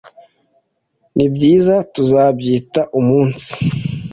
[1.15, 3.51] Nibyiza, tuzabyita umunsi?